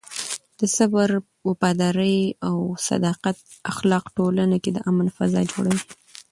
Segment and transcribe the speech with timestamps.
[0.59, 1.09] د صبر،
[1.47, 2.17] وفادارۍ
[2.47, 2.55] او
[2.89, 3.37] صداقت
[3.71, 5.81] اخلاق ټولنه کې د امن فضا جوړوي.